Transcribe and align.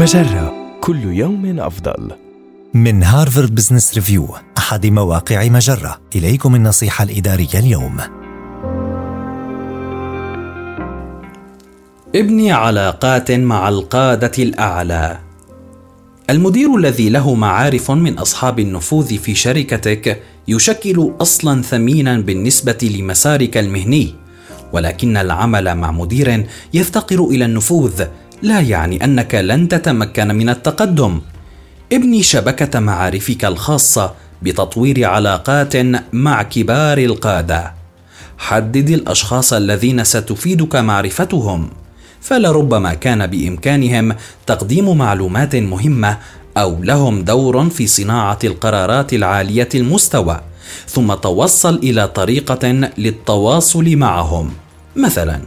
مجرة 0.00 0.78
كل 0.80 1.04
يوم 1.04 1.60
أفضل. 1.60 2.10
من 2.74 3.02
Harvard 3.02 3.54
Business 3.54 3.94
Review 3.94 4.28
أحد 4.58 4.86
مواقع 4.86 5.48
مجرة. 5.48 6.00
إليكم 6.16 6.54
النصيحة 6.54 7.04
الإدارية 7.04 7.54
اليوم. 7.54 7.96
ابني 12.14 12.52
علاقات 12.52 13.32
مع 13.32 13.68
القادة 13.68 14.32
الأعلى. 14.38 15.18
المدير 16.30 16.76
الذي 16.76 17.08
له 17.08 17.34
معارف 17.34 17.90
من 17.90 18.18
أصحاب 18.18 18.58
النفوذ 18.58 19.18
في 19.18 19.34
شركتك 19.34 20.22
يشكل 20.48 21.12
أصلا 21.20 21.62
ثمينا 21.62 22.20
بالنسبة 22.20 22.78
لمسارك 22.98 23.56
المهني 23.56 24.14
ولكن 24.72 25.16
العمل 25.16 25.74
مع 25.74 25.90
مدير 25.90 26.46
يفتقر 26.74 27.24
إلى 27.24 27.44
النفوذ 27.44 28.04
لا 28.42 28.60
يعني 28.60 29.04
أنك 29.04 29.34
لن 29.34 29.68
تتمكن 29.68 30.28
من 30.34 30.48
التقدم. 30.48 31.20
ابني 31.92 32.22
شبكة 32.22 32.80
معارفك 32.80 33.44
الخاصة 33.44 34.14
بتطوير 34.42 35.04
علاقات 35.04 35.76
مع 36.12 36.42
كبار 36.42 36.98
القادة. 36.98 37.72
حدد 38.38 38.90
الأشخاص 38.90 39.52
الذين 39.52 40.04
ستفيدك 40.04 40.76
معرفتهم. 40.76 41.70
فلربما 42.20 42.94
كان 42.94 43.26
بإمكانهم 43.26 44.16
تقديم 44.46 44.98
معلومات 44.98 45.56
مهمة 45.56 46.18
أو 46.56 46.82
لهم 46.82 47.24
دور 47.24 47.70
في 47.70 47.86
صناعة 47.86 48.38
القرارات 48.44 49.12
العالية 49.12 49.68
المستوى 49.74 50.40
ثم 50.88 51.14
توصل 51.14 51.74
إلى 51.74 52.08
طريقة 52.08 52.68
للتواصل 52.98 53.96
معهم. 53.96 54.50
مثلا 54.96 55.40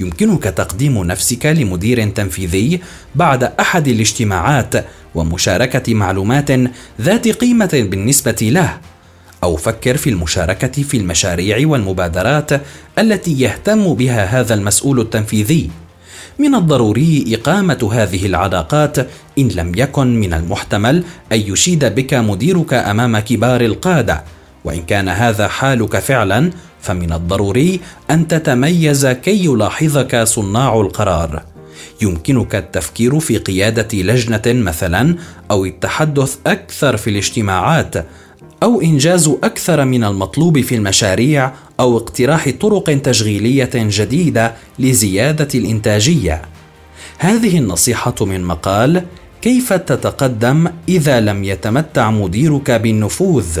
يمكنك 0.00 0.42
تقديم 0.42 1.04
نفسك 1.04 1.46
لمدير 1.46 2.10
تنفيذي 2.10 2.80
بعد 3.14 3.44
أحد 3.44 3.88
الاجتماعات 3.88 4.74
ومشاركة 5.14 5.94
معلومات 5.94 6.50
ذات 7.00 7.28
قيمة 7.28 7.86
بالنسبة 7.90 8.36
له. 8.42 8.78
أو 9.44 9.56
فكر 9.56 9.96
في 9.96 10.10
المشاركة 10.10 10.82
في 10.82 10.96
المشاريع 10.96 11.68
والمبادرات 11.68 12.50
التي 12.98 13.40
يهتم 13.40 13.94
بها 13.94 14.24
هذا 14.24 14.54
المسؤول 14.54 15.00
التنفيذي. 15.00 15.70
من 16.38 16.54
الضروري 16.54 17.24
إقامة 17.28 17.90
هذه 17.92 18.26
العلاقات 18.26 18.98
إن 19.38 19.48
لم 19.48 19.72
يكن 19.76 20.20
من 20.20 20.34
المحتمل 20.34 21.04
أن 21.32 21.40
يشيد 21.40 21.84
بك 21.84 22.14
مديرك 22.14 22.74
أمام 22.74 23.18
كبار 23.18 23.60
القادة 23.60 24.24
وإن 24.64 24.82
كان 24.82 25.08
هذا 25.08 25.48
حالك 25.48 25.98
فعلا 25.98 26.50
فمن 26.86 27.12
الضروري 27.12 27.80
أن 28.10 28.28
تتميز 28.28 29.06
كي 29.06 29.44
يلاحظك 29.44 30.22
صناع 30.22 30.80
القرار. 30.80 31.42
يمكنك 32.02 32.54
التفكير 32.54 33.20
في 33.20 33.38
قيادة 33.38 33.98
لجنة 33.98 34.42
مثلا 34.46 35.16
أو 35.50 35.64
التحدث 35.64 36.36
أكثر 36.46 36.96
في 36.96 37.10
الاجتماعات 37.10 37.94
أو 38.62 38.80
إنجاز 38.80 39.28
أكثر 39.28 39.84
من 39.84 40.04
المطلوب 40.04 40.60
في 40.60 40.74
المشاريع 40.74 41.52
أو 41.80 41.96
اقتراح 41.96 42.50
طرق 42.60 42.98
تشغيلية 43.02 43.70
جديدة 43.74 44.54
لزيادة 44.78 45.48
الإنتاجية. 45.54 46.42
هذه 47.18 47.58
النصيحة 47.58 48.14
من 48.20 48.44
مقال 48.44 49.02
كيف 49.42 49.72
تتقدم 49.72 50.68
إذا 50.88 51.20
لم 51.20 51.44
يتمتع 51.44 52.10
مديرك 52.10 52.70
بالنفوذ؟ 52.70 53.60